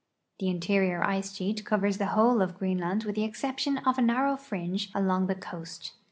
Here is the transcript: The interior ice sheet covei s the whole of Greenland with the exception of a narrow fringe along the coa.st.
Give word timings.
The 0.39 0.47
interior 0.47 1.03
ice 1.03 1.31
sheet 1.35 1.63
covei 1.63 1.89
s 1.89 1.97
the 1.97 2.07
whole 2.07 2.41
of 2.41 2.57
Greenland 2.57 3.03
with 3.03 3.13
the 3.13 3.23
exception 3.23 3.77
of 3.77 3.99
a 3.99 4.01
narrow 4.01 4.35
fringe 4.35 4.89
along 4.95 5.27
the 5.27 5.35
coa.st. 5.35 5.91